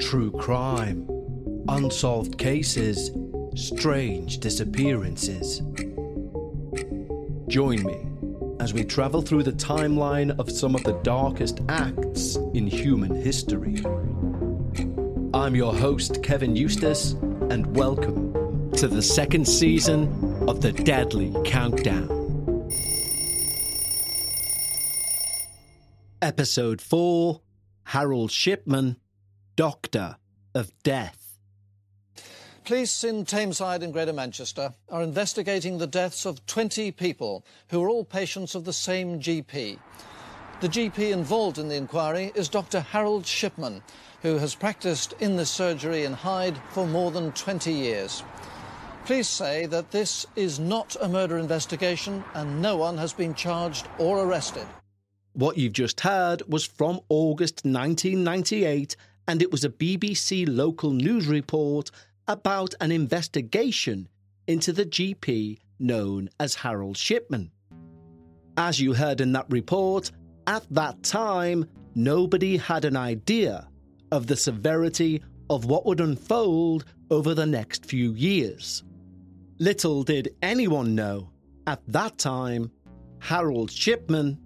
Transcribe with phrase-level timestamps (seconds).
[0.00, 1.06] True crime,
[1.68, 3.12] unsolved cases,
[3.54, 5.62] strange disappearances.
[7.48, 8.08] Join me
[8.58, 13.82] as we travel through the timeline of some of the darkest acts in human history.
[15.32, 17.12] I'm your host, Kevin Eustace,
[17.50, 20.08] and welcome to the second season
[20.48, 22.18] of the Deadly Countdown.
[26.20, 27.40] Episode 4
[27.92, 28.96] Harold Shipman,
[29.54, 30.16] Doctor
[30.54, 31.36] of Death.
[32.64, 37.90] Police in Tameside and Greater Manchester are investigating the deaths of 20 people who are
[37.90, 39.78] all patients of the same GP.
[40.62, 42.80] The GP involved in the inquiry is Dr.
[42.80, 43.82] Harold Shipman,
[44.22, 48.22] who has practiced in this surgery in Hyde for more than 20 years.
[49.04, 53.86] Police say that this is not a murder investigation and no one has been charged
[53.98, 54.66] or arrested.
[55.34, 58.96] What you've just heard was from August 1998,
[59.26, 61.90] and it was a BBC local news report
[62.28, 64.08] about an investigation
[64.46, 67.50] into the GP known as Harold Shipman.
[68.58, 70.10] As you heard in that report,
[70.46, 73.68] at that time, nobody had an idea
[74.10, 78.82] of the severity of what would unfold over the next few years.
[79.58, 81.30] Little did anyone know,
[81.66, 82.70] at that time,
[83.20, 84.38] Harold Shipman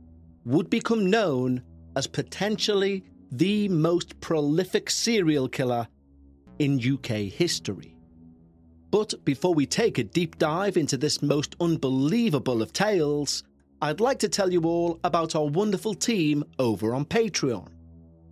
[0.46, 1.60] would become known
[1.96, 5.86] as potentially the most prolific serial killer
[6.60, 7.96] in UK history.
[8.92, 13.42] But before we take a deep dive into this most unbelievable of tales,
[13.82, 17.68] I'd like to tell you all about our wonderful team over on Patreon.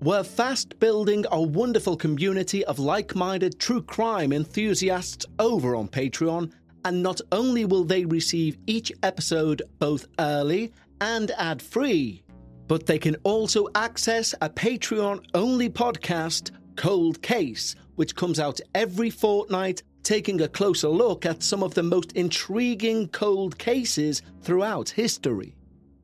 [0.00, 6.52] We're fast building a wonderful community of like minded true crime enthusiasts over on Patreon,
[6.84, 10.72] and not only will they receive each episode both early
[11.04, 12.22] and ad free,
[12.66, 19.10] but they can also access a Patreon only podcast, Cold Case, which comes out every
[19.10, 25.54] fortnight, taking a closer look at some of the most intriguing cold cases throughout history.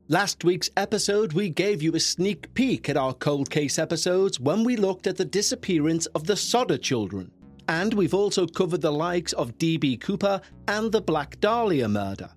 [0.07, 4.63] Last week's episode, we gave you a sneak peek at our cold case episodes when
[4.63, 7.31] we looked at the disappearance of the Sodder children.
[7.67, 9.97] And we've also covered the likes of D.B.
[9.97, 12.29] Cooper and the Black Dahlia murder.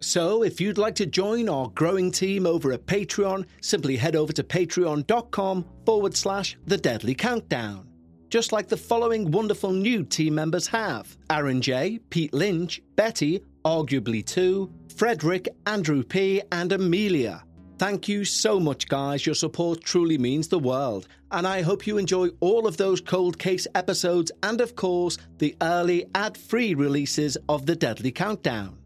[0.00, 4.32] So, if you'd like to join our growing team over at Patreon, simply head over
[4.32, 7.88] to patreon.com forward slash the deadly countdown.
[8.30, 14.24] Just like the following wonderful new team members have Aaron J., Pete Lynch, Betty, arguably
[14.24, 17.42] two, Frederick, Andrew P., and Amelia.
[17.78, 19.24] Thank you so much, guys.
[19.24, 21.08] Your support truly means the world.
[21.30, 25.56] And I hope you enjoy all of those cold case episodes and, of course, the
[25.60, 28.77] early ad free releases of the Deadly Countdown.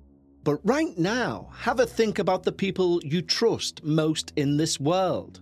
[0.44, 5.40] But right now, have a think about the people you trust most in this world.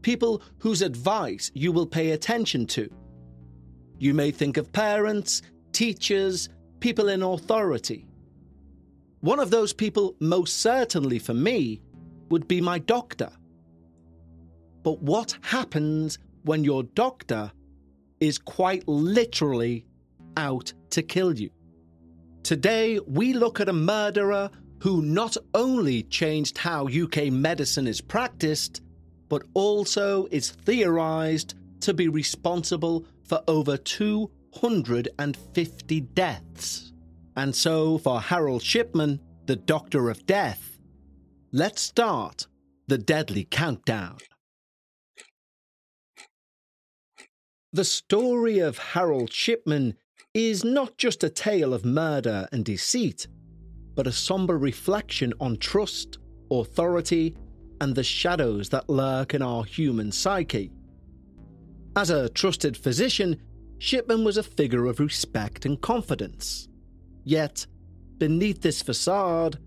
[0.00, 2.88] People whose advice you will pay attention to.
[3.98, 5.42] You may think of parents,
[5.72, 6.48] teachers,
[6.80, 8.06] people in authority.
[9.20, 11.80] One of those people, most certainly for me,
[12.30, 13.30] would be my doctor.
[14.82, 17.50] But what happens when your doctor
[18.20, 19.86] is quite literally
[20.36, 21.50] out to kill you?
[22.44, 24.50] Today, we look at a murderer
[24.80, 28.82] who not only changed how UK medicine is practiced,
[29.30, 36.92] but also is theorised to be responsible for over 250 deaths.
[37.34, 40.78] And so, for Harold Shipman, the Doctor of Death,
[41.50, 42.46] let's start
[42.88, 44.18] the deadly countdown.
[47.72, 49.96] The story of Harold Shipman
[50.34, 53.28] is not just a tale of murder and deceit,
[53.94, 56.18] but a somber reflection on trust,
[56.50, 57.36] authority,
[57.80, 60.72] and the shadows that lurk in our human psyche.
[61.94, 63.40] As a trusted physician,
[63.78, 66.68] Shipman was a figure of respect and confidence.
[67.22, 67.66] Yet,
[68.18, 69.58] beneath this facade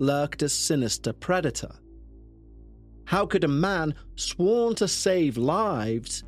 [0.00, 1.70] lurked a sinister predator.
[3.04, 6.24] How could a man sworn to save lives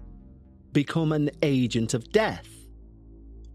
[0.73, 2.60] become an agent of death?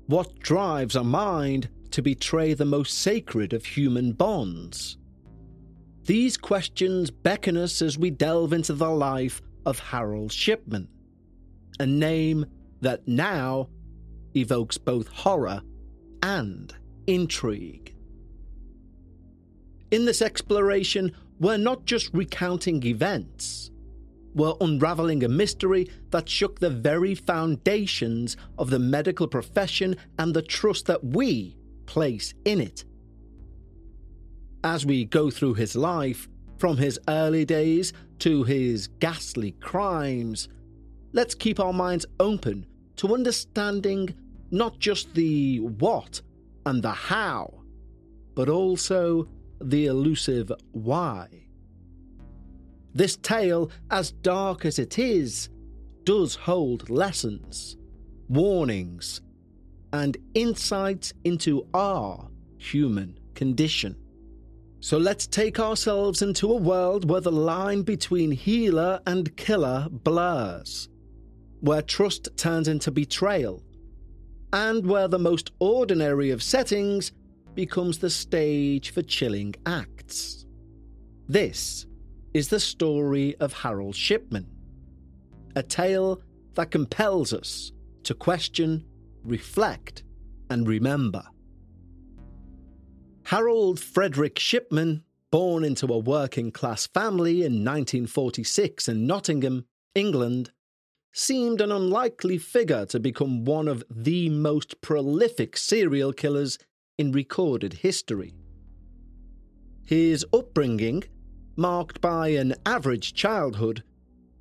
[0.07, 4.97] What drives a mind to betray the most sacred of human bonds?
[6.03, 10.87] These questions beckon us as we delve into the life of Harold Shipman,
[11.79, 12.45] a name
[12.81, 13.69] that now
[14.35, 15.61] evokes both horror
[16.21, 16.71] and
[17.07, 17.95] intrigue.
[19.89, 23.71] In this exploration, we're not just recounting events,
[24.35, 30.41] we're unraveling a mystery that shook the very foundations of the medical profession and the
[30.41, 32.83] trust that we place in it.
[34.63, 36.27] As we go through his life,
[36.57, 40.49] from his early days to his ghastly crimes,
[41.13, 42.65] let's keep our minds open
[42.97, 44.13] to understanding
[44.51, 46.21] not just the what
[46.65, 47.53] and the how,
[48.35, 49.27] but also
[49.61, 51.44] the elusive why.
[52.95, 55.49] This tale, as dark as it is,
[56.05, 57.75] does hold lessons,
[58.29, 59.21] warnings,
[59.91, 63.97] and insights into our human condition.
[64.79, 70.87] So let's take ourselves into a world where the line between healer and killer blurs,
[71.59, 73.61] where trust turns into betrayal,
[74.53, 77.11] and where the most ordinary of settings
[77.55, 80.45] becomes the stage for chilling acts.
[81.27, 81.87] This
[82.35, 84.45] is the story of Harold Shipman,
[85.55, 86.21] a tale
[86.55, 87.71] that compels us
[88.03, 88.83] to question,
[89.23, 90.03] reflect,
[90.49, 91.23] and remember.
[93.23, 95.01] Harold Frederick Shipman,
[95.31, 99.65] born into a working class family in 1946 in Nottingham,
[99.95, 100.51] England,
[101.13, 106.59] seemed an unlikely figure to become one of the most prolific serial killers
[106.97, 108.33] in recorded history.
[109.85, 111.05] His upbringing,
[111.55, 113.83] marked by an average childhood,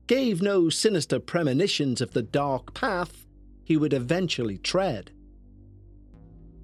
[0.07, 3.27] gave no sinister premonitions of the dark path
[3.65, 5.11] he would eventually tread.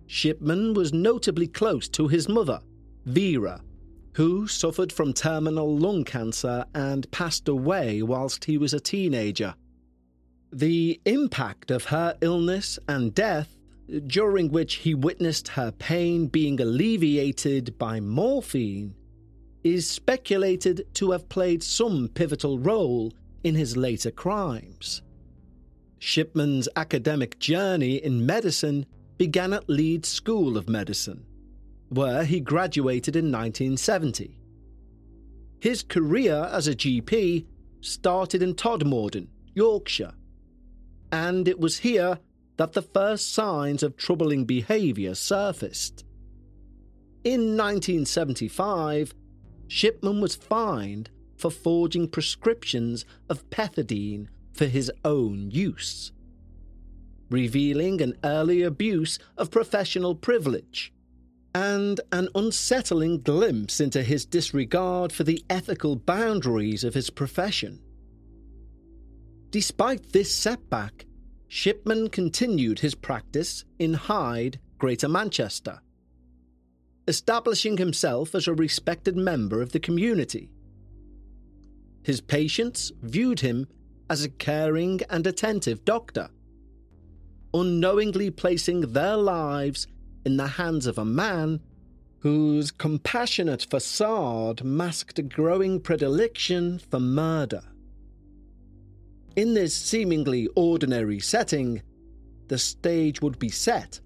[0.07, 2.61] Shipman was notably close to his mother,
[3.07, 3.63] Vera,
[4.15, 9.55] who suffered from terminal lung cancer and passed away whilst he was a teenager.
[10.53, 13.57] The impact of her illness and death,
[14.07, 18.95] during which he witnessed her pain being alleviated by morphine,
[19.63, 23.13] is speculated to have played some pivotal role
[23.45, 25.03] in his later crimes.
[25.99, 28.87] Shipman's academic journey in medicine
[29.19, 31.27] began at Leeds School of Medicine,
[31.91, 34.41] where he graduated in 1970.
[35.61, 37.45] His career as a GP
[37.83, 40.15] started in Todmorden, Yorkshire,
[41.13, 42.19] and it was here
[42.57, 46.05] that the first signs of troubling behaviour surfaced.
[47.25, 49.13] In 1975,
[49.71, 56.13] Shipman was fined for forging prescriptions of pethidine for his own use
[57.31, 60.93] revealing an early abuse of professional privilege
[61.55, 67.81] and an unsettling glimpse into his disregard for the ethical boundaries of his profession.
[69.51, 71.07] Despite this setback,
[71.49, 75.81] Shipman continued his practice in Hyde, Greater Manchester,
[77.09, 80.51] establishing himself as a respected member of the community.
[82.03, 83.67] His patients viewed him
[84.09, 86.31] as a caring and attentive doctor
[87.53, 89.87] unknowingly placing their lives
[90.25, 91.61] in the hands of a man
[92.21, 97.63] whose compassionate facade masked a growing predilection for murder.
[99.37, 101.83] In this seemingly ordinary setting,
[102.49, 104.01] the stage would be set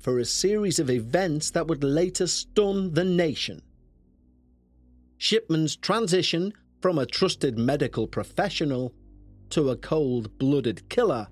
[0.00, 3.62] for a series of events that would later stun the nation.
[5.18, 8.94] Shipman's transition from a trusted medical professional
[9.50, 11.28] to a cold blooded killer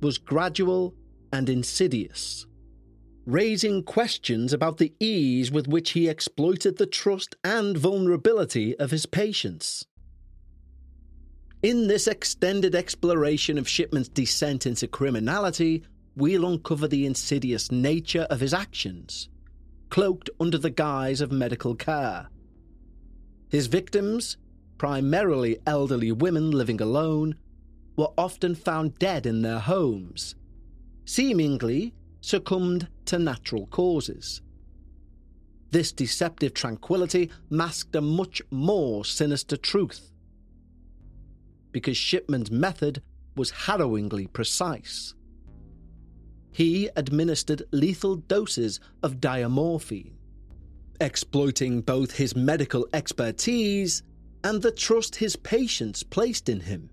[0.00, 0.94] was gradual
[1.32, 2.46] and insidious,
[3.26, 9.06] raising questions about the ease with which he exploited the trust and vulnerability of his
[9.06, 9.86] patients.
[11.62, 15.84] In this extended exploration of Shipman's descent into criminality,
[16.16, 19.28] we'll uncover the insidious nature of his actions,
[19.90, 22.28] cloaked under the guise of medical care.
[23.48, 24.36] His victims,
[24.78, 27.36] primarily elderly women living alone,
[27.96, 30.34] were often found dead in their homes,
[31.04, 34.40] seemingly succumbed to natural causes.
[35.70, 40.12] This deceptive tranquility masked a much more sinister truth.
[41.72, 43.02] Because Shipman's method
[43.36, 45.14] was harrowingly precise.
[46.54, 50.12] He administered lethal doses of diamorphine,
[51.00, 54.04] exploiting both his medical expertise
[54.44, 56.90] and the trust his patients placed in him.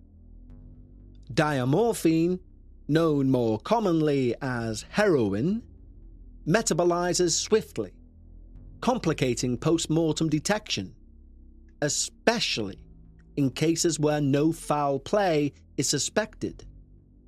[1.32, 2.40] Diamorphine,
[2.88, 5.62] known more commonly as heroin,
[6.48, 7.94] metabolizes swiftly,
[8.82, 10.96] complicating post mortem detection,
[11.84, 12.80] especially
[13.38, 16.66] in cases where no foul play is suspected,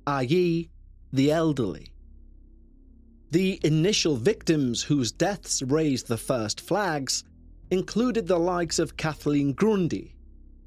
[0.08, 0.68] i.e.,
[1.12, 1.93] the elderly.
[3.34, 7.24] The initial victims whose deaths raised the first flags
[7.68, 10.14] included the likes of Kathleen Grundy,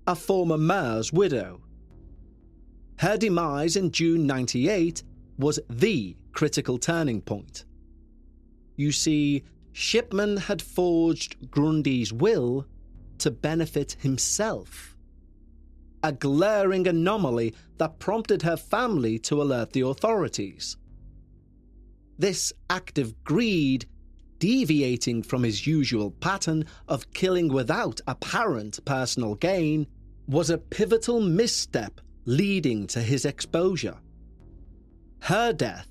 [0.05, 1.61] a former mayor's widow,
[2.97, 5.01] her demise in June 98
[5.39, 7.63] was the critical turning point.
[8.75, 12.67] You see, Shipman had forged Grundy's will
[13.19, 14.93] to benefit himself.
[16.03, 20.75] a glaring anomaly that prompted her family to alert the authorities.
[22.17, 23.85] This act of greed,
[24.39, 29.87] deviating from his usual pattern of killing without apparent personal gain,
[30.27, 33.97] was a pivotal misstep leading to his exposure.
[35.21, 35.87] Her death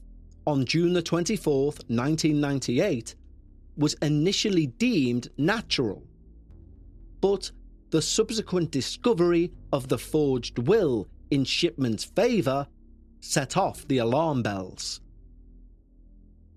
[0.46, 3.14] on June the 24th, 1998,
[3.76, 6.02] was initially deemed natural.
[7.20, 7.50] But
[7.90, 12.66] the subsequent discovery of the forged will in Shipman's favour
[13.20, 15.00] set off the alarm bells.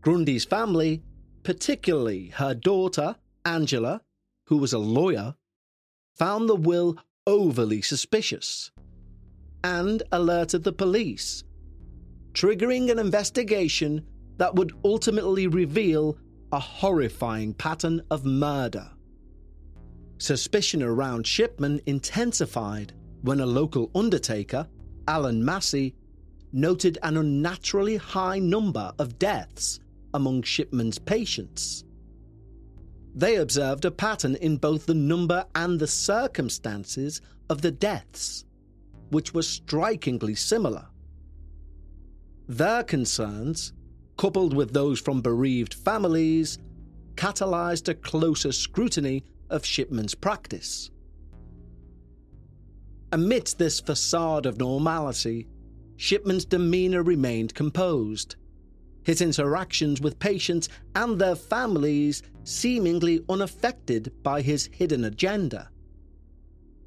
[0.02, 1.04] Grundy's family,
[1.44, 4.02] particularly her daughter, Angela,
[4.46, 5.36] who was a lawyer,
[6.18, 8.72] found the will overly suspicious
[9.64, 11.44] and alerted the police,
[12.32, 14.06] triggering an investigation
[14.38, 16.18] that would ultimately reveal
[16.54, 18.90] a horrifying pattern of murder.
[20.18, 24.66] Suspicion around Shipman intensified when a local undertaker,
[25.08, 25.94] Alan Massey,
[26.54, 29.80] noted an unnaturally high number of deaths
[30.14, 31.84] among Shipman's patients.
[33.16, 38.46] They observed a pattern in both the number and the circumstances of the deaths,
[39.10, 40.88] which were strikingly similar.
[42.48, 43.74] Their concerns,
[44.18, 46.60] coupled with those from bereaved families,
[47.16, 50.92] catalyzed a closer scrutiny of Shipman's practice.
[53.12, 55.48] Amidst this facade of normality,
[55.98, 58.36] Shipman's demeanour remained composed
[59.04, 65.70] his interactions with patients and their families seemingly unaffected by his hidden agenda.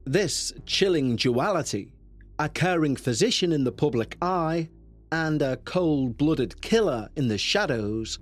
[0.04, 1.92] This chilling duality,
[2.38, 4.68] a caring physician in the public eye
[5.12, 8.18] and a cold blooded killer in the shadows,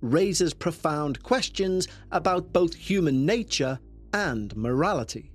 [0.00, 3.78] raises profound questions about both human nature
[4.12, 5.30] and morality.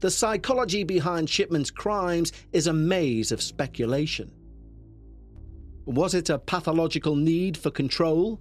[0.00, 4.32] The psychology behind Shipman's crimes is a maze of speculation.
[5.86, 8.40] Was it a pathological need for control?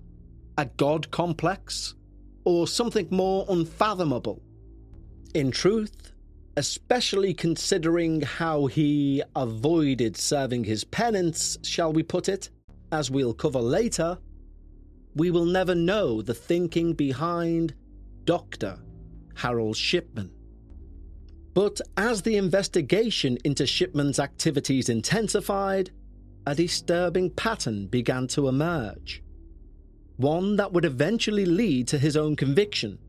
[0.57, 1.95] A god complex?
[2.43, 4.41] Or something more unfathomable?
[5.33, 6.11] In truth,
[6.57, 12.49] especially considering how he avoided serving his penance, shall we put it,
[12.91, 14.17] as we'll cover later,
[15.15, 17.73] we will never know the thinking behind
[18.25, 18.79] Dr.
[19.35, 20.31] Harold Shipman.
[21.53, 25.91] But as the investigation into Shipman's activities intensified,
[26.45, 29.23] a disturbing pattern began to emerge.
[30.17, 32.99] One that would eventually lead to his own conviction.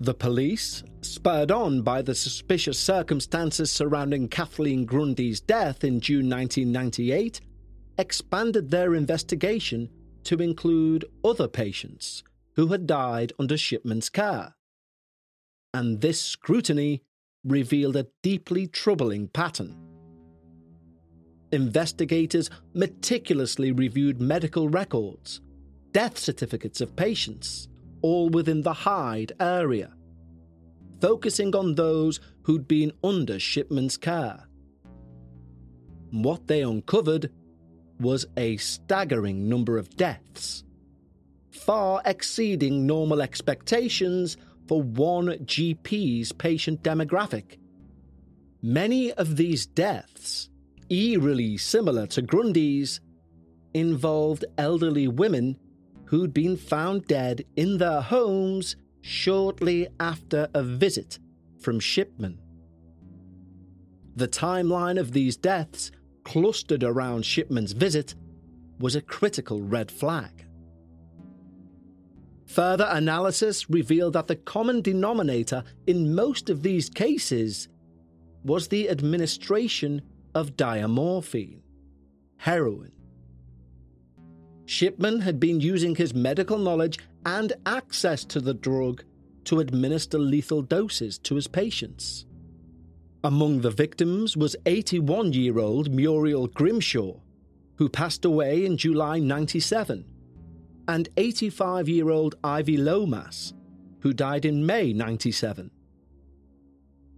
[0.00, 7.40] The police, spurred on by the suspicious circumstances surrounding Kathleen Grundy's death in June 1998,
[7.98, 9.88] expanded their investigation
[10.24, 12.22] to include other patients
[12.54, 14.54] who had died under Shipman's care.
[15.74, 17.02] And this scrutiny
[17.44, 19.91] revealed a deeply troubling pattern
[21.52, 25.40] investigators meticulously reviewed medical records,
[25.92, 27.68] death certificates of patients,
[28.00, 29.92] all within the Hyde area,
[31.00, 34.48] focusing on those who'd been under Shipman's care.
[36.10, 37.30] What they uncovered
[38.00, 40.64] was a staggering number of deaths,
[41.50, 47.58] far exceeding normal expectations for one GP's patient demographic.
[48.62, 50.48] Many of these deaths
[50.92, 53.00] eerily similar to Grundy's,
[53.74, 55.56] involved elderly women
[56.04, 61.18] who'd been found dead in their homes shortly after a visit
[61.58, 62.38] from Shipman.
[64.14, 65.90] The timeline of these deaths,
[66.24, 68.14] clustered around Shipman's visit,
[68.78, 70.44] was a critical red flag.
[72.46, 77.68] Further analysis revealed that the common denominator in most of these cases
[78.44, 80.02] was the administration
[80.34, 81.60] of diamorphine,
[82.36, 82.92] heroin.
[84.64, 89.04] Shipman had been using his medical knowledge and access to the drug
[89.44, 92.26] to administer lethal doses to his patients.
[93.24, 97.14] Among the victims was 81 year old Muriel Grimshaw,
[97.76, 100.04] who passed away in July 97,
[100.88, 103.54] and 85 year old Ivy Lomas,
[104.00, 105.70] who died in May 97.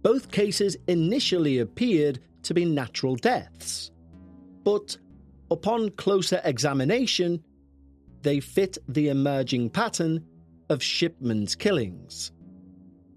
[0.05, 3.89] Both cases initially appeared to be natural deaths.
[4.63, 4.97] But
[5.49, 7.43] upon closer examination,
[8.21, 10.23] they fit the emerging pattern
[10.69, 12.31] of Shipman's killings.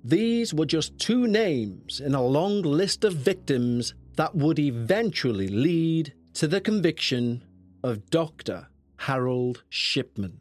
[0.02, 6.14] These were just two names in a long list of victims that would eventually lead
[6.32, 7.44] to the conviction
[7.84, 8.66] of Dr.
[8.96, 10.40] Harold Shipman.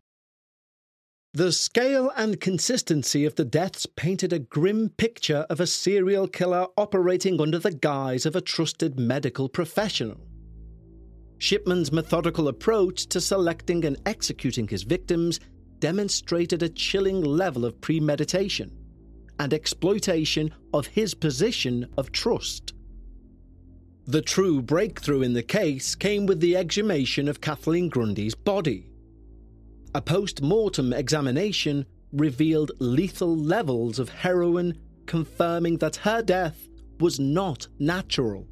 [1.33, 6.67] The scale and consistency of the deaths painted a grim picture of a serial killer
[6.75, 10.19] operating under the guise of a trusted medical professional.
[11.37, 15.39] Shipman's methodical approach to selecting and executing his victims
[15.79, 18.69] demonstrated a chilling level of premeditation
[19.39, 22.73] and exploitation of his position of trust.
[24.05, 28.90] The true breakthrough in the case came with the exhumation of Kathleen Grundy's body.
[29.93, 36.69] A post mortem examination revealed lethal levels of heroin, confirming that her death
[36.99, 38.47] was not natural.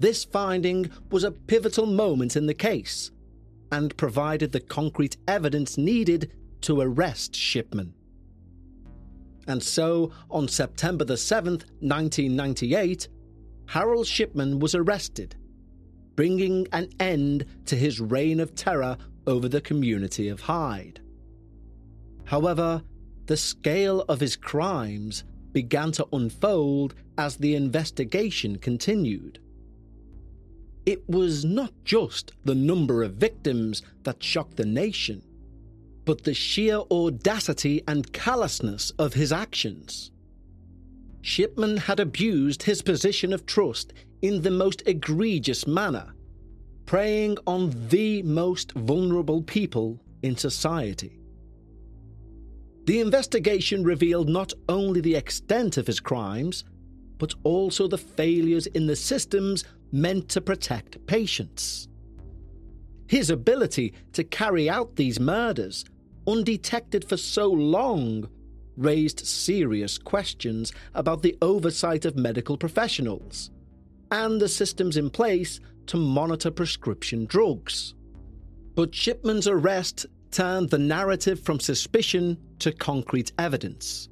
[0.00, 3.12] This finding was a pivotal moment in the case
[3.70, 7.94] and provided the concrete evidence needed to arrest Shipman.
[9.46, 13.08] And so, on September the 7th, 1998,
[13.66, 15.36] Harold Shipman was arrested,
[16.16, 18.96] bringing an end to his reign of terror
[19.26, 21.00] over the community of Hyde.
[22.24, 22.82] However,
[23.26, 29.40] the scale of his crimes began to unfold as the investigation continued.
[30.86, 35.22] It was not just the number of victims that shocked the nation,
[36.04, 40.10] but the sheer audacity and callousness of his actions.
[41.22, 46.14] Shipman had abused his position of trust in the most egregious manner
[46.90, 51.20] preying on the most vulnerable people in society.
[52.86, 56.64] The investigation revealed not only the extent of his crimes,
[57.18, 61.86] but also the failures in the systems meant to protect patients.
[63.06, 65.84] His ability to carry out these murders,
[66.26, 68.28] undetected for so long,
[68.76, 73.52] raised serious questions about the oversight of medical professionals
[74.10, 77.94] and the systems in place to monitor prescription drugs.
[78.76, 84.08] But Shipman's arrest turned the narrative from suspicion to concrete evidence.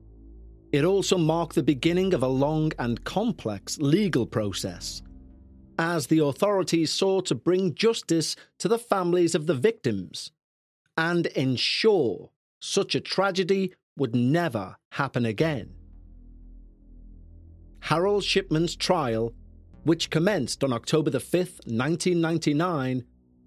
[0.72, 5.02] It also marked the beginning of a long and complex legal process,
[5.78, 10.32] as the authorities sought to bring justice to the families of the victims
[10.96, 15.72] and ensure such a tragedy would never happen again.
[17.78, 19.32] Harold Shipman's trial
[19.84, 23.04] which commenced on October the 5th, 1999,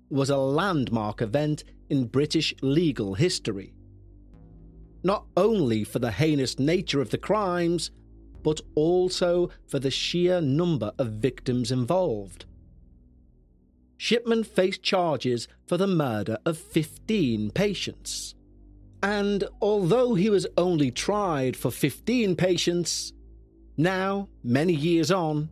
[0.09, 3.73] was a landmark event in British legal history.
[5.03, 7.91] Not only for the heinous nature of the crimes,
[8.43, 12.45] but also for the sheer number of victims involved.
[13.97, 18.33] Shipman faced charges for the murder of 15 patients.
[19.03, 23.13] And although he was only tried for 15 patients,
[23.77, 25.49] now, many years on,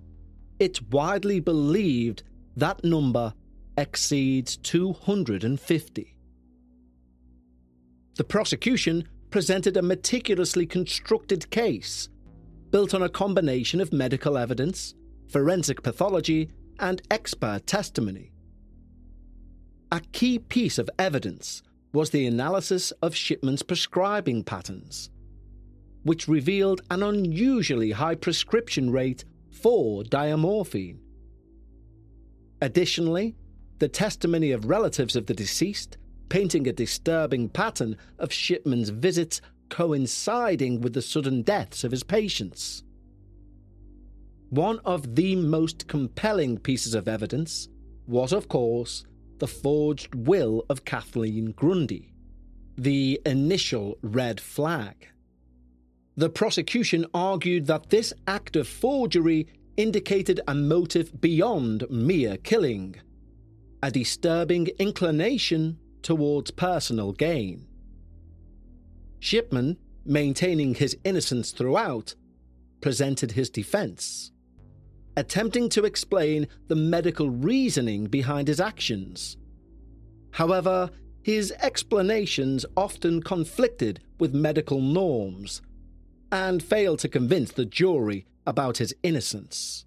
[0.60, 2.24] it's widely believed
[2.56, 3.34] that number
[3.78, 6.16] exceeds 250.
[8.16, 12.10] The prosecution presented a meticulously constructed case
[12.72, 14.94] built on a combination of medical evidence,
[15.30, 18.32] forensic pathology, and expert testimony.
[19.92, 25.10] A key piece of evidence was the analysis of Shipman's prescribing patterns,
[26.04, 29.26] which revealed an unusually high prescription rate
[29.62, 31.00] for diamorphine.
[32.62, 33.36] Additionally,
[33.80, 40.82] the testimony of relatives of the deceased, painting a disturbing pattern of Shipman's visits coinciding
[40.82, 42.84] with the sudden deaths of his patients.
[44.50, 47.70] One of the most compelling pieces of evidence
[48.08, 49.06] was, of course,
[49.38, 52.14] the forged will of Kathleen Grundy,
[52.78, 55.08] the initial red flag
[56.20, 62.94] the prosecution argued that this act of forgery indicated a motive beyond mere killing,
[63.82, 67.66] a disturbing inclination towards personal gain.
[69.20, 72.16] Shipman, maintaining his innocence throughout,
[72.82, 74.34] presented his defense,
[75.16, 79.38] attempting to explain the medical reasoning behind his actions.
[80.32, 80.90] However,
[81.24, 85.62] his explanations often conflicted with medical norms
[86.32, 89.86] and failed to convince the jury about his innocence.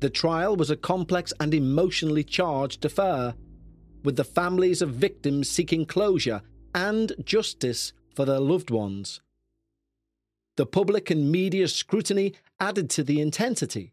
[0.00, 3.34] The trial was a complex and emotionally charged affair,
[4.04, 6.42] with the families of victims seeking closure
[6.74, 9.20] and justice for their loved ones.
[10.56, 13.92] The public and media scrutiny added to the intensity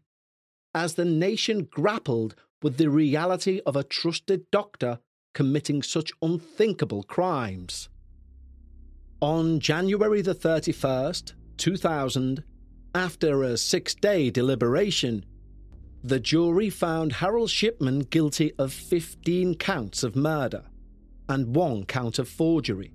[0.74, 4.98] as the nation grappled with the reality of a trusted doctor
[5.32, 7.88] committing such unthinkable crimes.
[9.22, 12.44] On January the 31st, 2000,
[12.94, 15.24] after a six day deliberation,
[16.04, 20.64] the jury found Harold Shipman guilty of 15 counts of murder
[21.30, 22.92] and one count of forgery.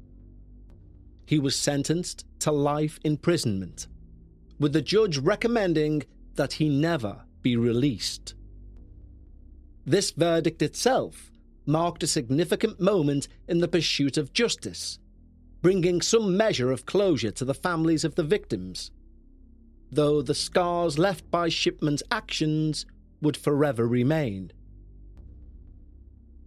[1.26, 3.88] He was sentenced to life imprisonment,
[4.60, 6.04] with the judge recommending
[6.36, 8.36] that he never be released.
[9.88, 11.32] This verdict itself
[11.66, 15.00] marked a significant moment in the pursuit of justice,
[15.62, 18.92] bringing some measure of closure to the families of the victims,
[19.92, 22.86] though the scars left by Shipman's actions
[23.22, 24.52] would forever remain.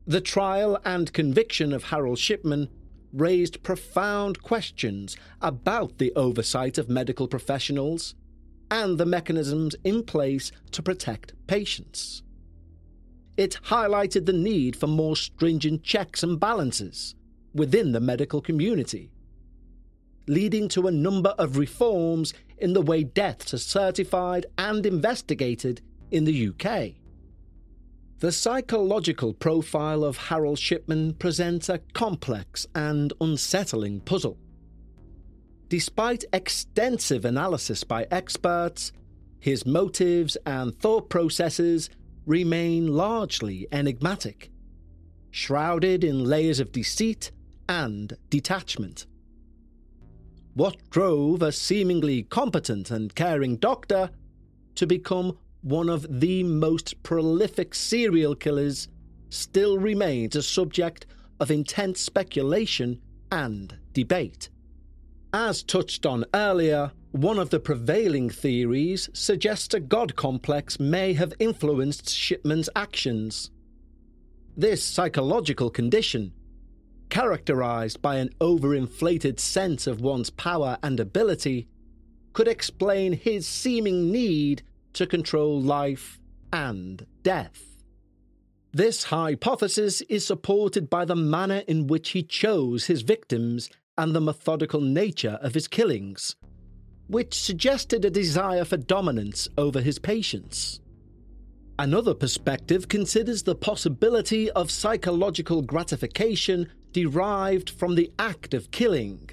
[0.07, 2.69] The trial and conviction of Harold Shipman
[3.13, 8.15] raised profound questions about the oversight of medical professionals
[8.71, 12.23] and the mechanisms in place to protect patients.
[13.37, 17.15] It highlighted the need for more stringent checks and balances
[17.55, 19.11] within the medical community,
[20.27, 26.25] leading to a number of reforms in the way deaths are certified and investigated in
[26.25, 26.95] the UK.
[28.21, 34.39] The psychological profile of Harold Shipman presents a complex and unsettling puzzle.
[35.69, 38.93] Despite extensive analysis by experts,
[39.41, 41.91] his motives and thought processes
[42.25, 44.51] remain largely enigmatic,
[45.31, 47.31] shrouded in layers of deceit
[47.69, 49.07] and detachment.
[50.55, 54.11] What drove a seemingly competent and caring doctor
[54.77, 58.89] to become one of the most prolific serial killers,
[59.31, 61.07] still remains a subject
[61.41, 63.01] of intense speculation
[63.33, 64.51] and debate.
[65.33, 71.33] As touched on earlier, one of the prevailing theories suggests a God complex may have
[71.39, 73.51] influenced Shipman's actions.
[74.57, 76.33] This psychological condition,
[77.15, 81.69] characterized by an overinflated sense of one's power and ability,
[82.33, 84.61] could explain his seeming need
[84.93, 86.19] to control life
[86.53, 87.63] and death.
[88.73, 94.21] This hypothesis is supported by the manner in which he chose his victims and the
[94.21, 96.35] methodical nature of his killings,
[97.07, 100.81] which suggested a desire for dominance over his patients.
[101.79, 109.29] Another perspective considers the possibility of psychological gratification derived from the act of killing.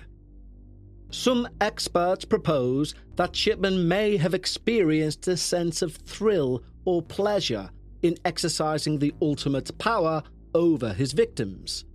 [1.11, 7.69] Some experts propose that Shipman may have experienced a sense of thrill or pleasure
[8.01, 10.23] in exercising the ultimate power
[10.55, 11.85] over his victims,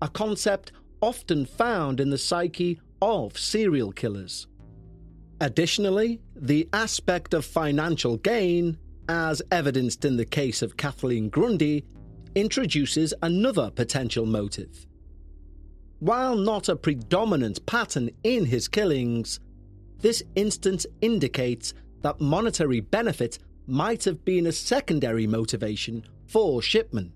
[0.00, 0.70] a concept
[1.02, 4.46] often found in the psyche of serial killers.
[5.40, 8.78] Additionally, the aspect of financial gain,
[9.08, 11.84] as evidenced in the case of Kathleen Grundy,
[12.34, 14.86] introduces another potential motive.
[16.00, 19.40] While not a predominant pattern in his killings,
[20.00, 27.12] this instance indicates that monetary benefit might have been a secondary motivation for Shipman.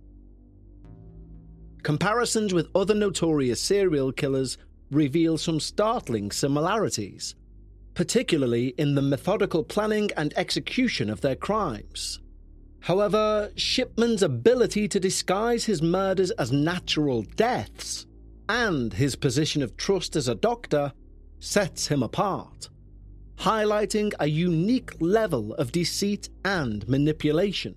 [1.83, 4.59] Comparisons with other notorious serial killers
[4.91, 7.35] reveal some startling similarities,
[7.95, 12.21] particularly in the methodical planning and execution of their crimes.
[12.81, 18.07] However, Shipman's ability to disguise his murders as natural deaths
[18.49, 20.93] and his position of trust as a doctor
[21.41, 22.71] sets him apart,
[23.37, 27.75] highlighting a unique level of deceit and manipulation.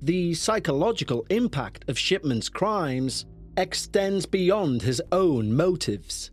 [0.00, 3.24] The psychological impact of Shipman's crimes
[3.56, 6.30] extends beyond his own motives.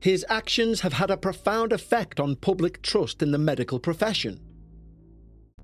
[0.00, 4.40] His actions have had a profound effect on public trust in the medical profession.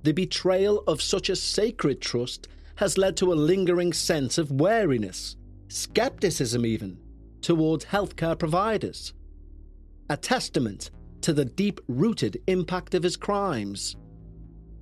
[0.05, 5.37] The betrayal of such a sacred trust has led to a lingering sense of wariness
[5.69, 6.99] skepticism even,
[7.41, 9.15] towards healthcare providers.
[10.11, 10.91] A testament
[11.23, 13.97] to the deep rooted impact of his crimes.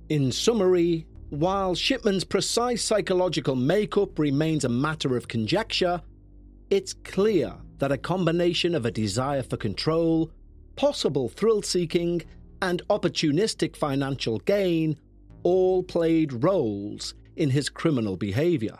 [0.09, 6.01] In summary, while Shipman's precise psychological makeup remains a matter of conjecture,
[6.69, 10.31] it's clear that a combination of a desire for control,
[10.75, 12.21] possible thrill seeking,
[12.61, 14.97] and opportunistic financial gain
[15.43, 18.79] all played roles in his criminal behaviour.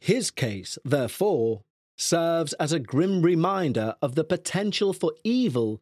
[0.00, 1.62] His case, therefore,
[1.96, 5.80] serves as a grim reminder of the potential for evil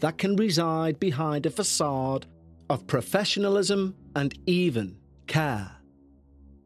[0.00, 2.26] that can reside behind a facade
[2.68, 5.70] of professionalism and even care.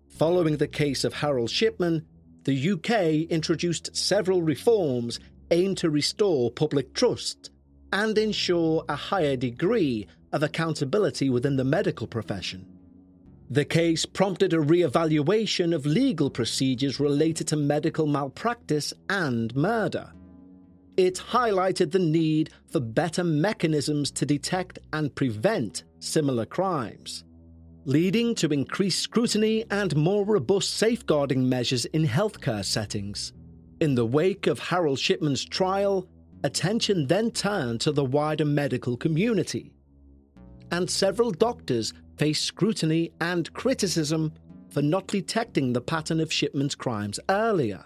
[0.09, 2.05] Following the case of Harold Shipman,
[2.45, 7.51] the UK introduced several reforms aimed to restore public trust
[7.93, 12.67] and ensure a higher degree of accountability within the medical profession.
[13.51, 20.13] The case prompted a re evaluation of legal procedures related to medical malpractice and murder.
[20.99, 27.25] It highlighted the need for better mechanisms to detect and prevent similar crimes,
[27.87, 33.33] leading to increased scrutiny and more robust safeguarding measures in healthcare settings.
[33.81, 36.07] In the wake of Harold Shipman's trial,
[36.45, 39.73] attention then turned to the wider medical community.
[40.71, 44.33] And several doctors faced scrutiny and criticism
[44.71, 47.85] for not detecting the pattern of Shipman's crimes earlier.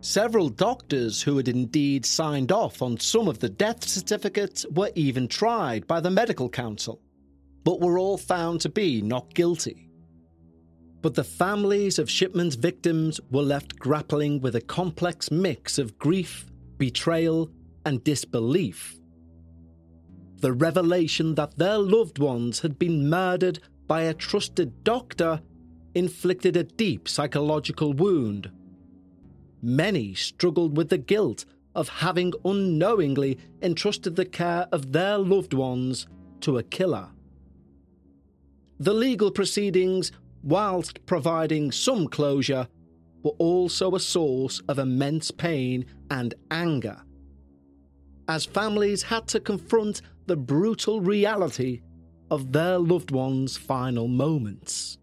[0.00, 5.26] Several doctors who had indeed signed off on some of the death certificates were even
[5.26, 7.00] tried by the medical council,
[7.64, 9.88] but were all found to be not guilty.
[11.02, 16.46] But the families of Shipman's victims were left grappling with a complex mix of grief,
[16.76, 17.50] betrayal,
[17.84, 18.98] and disbelief.
[20.40, 25.40] The revelation that their loved ones had been murdered by a trusted doctor
[25.94, 28.50] inflicted a deep psychological wound.
[29.60, 36.06] Many struggled with the guilt of having unknowingly entrusted the care of their loved ones
[36.42, 37.08] to a killer.
[38.78, 40.12] The legal proceedings,
[40.44, 42.68] whilst providing some closure,
[43.24, 47.02] were also a source of immense pain and anger
[48.28, 51.80] as families had to confront the brutal reality
[52.30, 54.98] of their loved ones' final moments.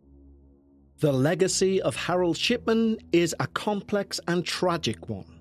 [0.99, 5.39] The legacy of Harold Shipman is a complex and tragic one.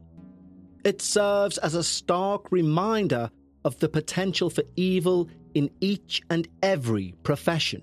[0.85, 3.31] It serves as a stark reminder
[3.65, 7.83] of the potential for evil in each and every profession,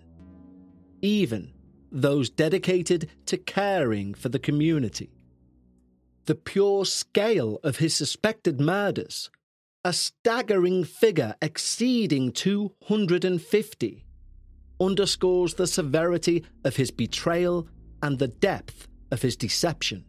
[1.01, 1.53] even
[1.91, 5.11] those dedicated to caring for the community.
[6.25, 9.29] The pure scale of his suspected murders
[9.83, 14.05] a staggering figure exceeding 250
[14.79, 17.67] underscores the severity of his betrayal
[18.03, 20.05] and the depth of his deception.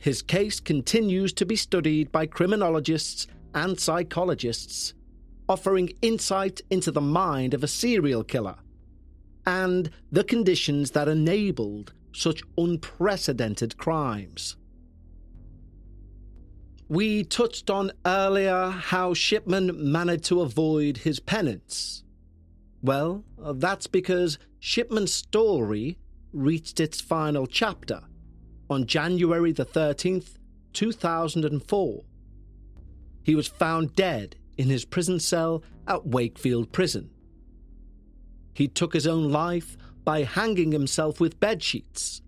[0.00, 4.94] His case continues to be studied by criminologists and psychologists,
[5.48, 8.56] offering insight into the mind of a serial killer
[9.46, 14.56] and the conditions that enabled such unprecedented crimes.
[16.88, 22.04] We touched on earlier how Shipman managed to avoid his penance.
[22.80, 25.98] Well, uh, that's because Shipman's story
[26.32, 28.02] reached its final chapter
[28.70, 30.38] on January the 13th,
[30.74, 32.04] 2004.
[33.24, 37.10] He was found dead in his prison cell at Wakefield Prison.
[38.54, 42.22] He took his own life by hanging himself with bed sheets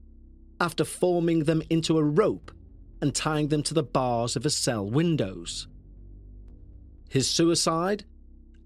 [0.61, 2.51] after forming them into a rope
[3.01, 5.69] and tying them to the bars of his cell windows.
[7.09, 8.05] His suicide,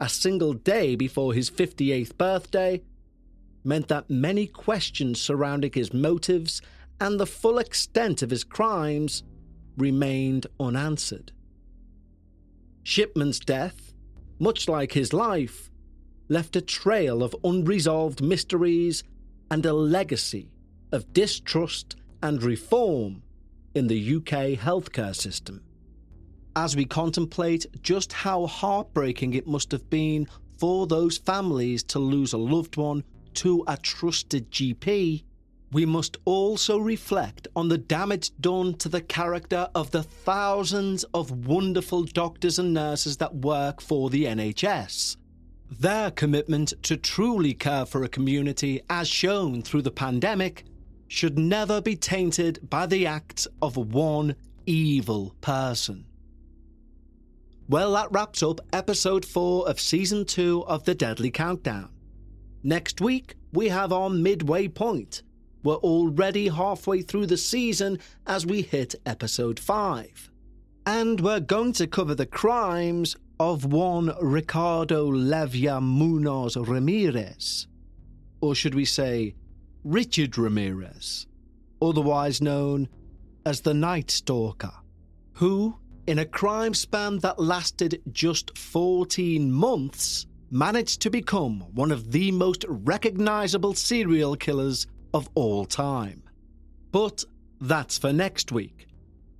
[0.00, 2.82] a single day before his 58th birthday,
[3.64, 6.60] meant that many questions surrounding his motives
[7.00, 9.22] and the full extent of his crimes
[9.76, 11.32] remained unanswered.
[12.82, 13.92] Shipman's death,
[14.38, 15.70] much like his life,
[16.28, 19.04] left a trail of unresolved mysteries
[19.50, 20.50] and a legacy
[20.90, 23.22] of distrust and reform
[23.74, 25.62] in the UK healthcare system.
[26.54, 30.26] As we contemplate just how heartbreaking it must have been
[30.58, 33.02] for those families to lose a loved one
[33.34, 35.24] to a trusted GP,
[35.72, 41.46] we must also reflect on the damage done to the character of the thousands of
[41.46, 45.16] wonderful doctors and nurses that work for the NHS.
[45.80, 50.64] Their commitment to truly care for a community, as shown through the pandemic,
[51.12, 56.06] should never be tainted by the acts of one evil person.
[57.68, 61.90] Well, that wraps up episode 4 of season 2 of The Deadly Countdown.
[62.62, 65.22] Next week, we have our midway point.
[65.62, 70.30] We're already halfway through the season as we hit episode 5.
[70.86, 77.66] And we're going to cover the crimes of one Ricardo Leyva Munoz Ramirez.
[78.40, 79.34] Or should we say,
[79.84, 81.26] Richard Ramirez,
[81.80, 82.88] otherwise known
[83.44, 84.72] as the Night Stalker,
[85.34, 92.12] who, in a crime span that lasted just 14 months, managed to become one of
[92.12, 96.22] the most recognizable serial killers of all time.
[96.92, 97.24] But
[97.60, 98.86] that's for next week.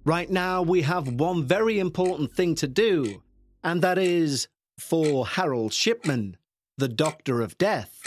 [0.04, 3.22] Right now, we have one very important thing to do,
[3.62, 6.36] and that is for Harold Shipman,
[6.78, 8.02] the Doctor of Death.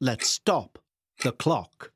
[0.00, 0.78] Let's stop
[1.20, 1.90] the clock.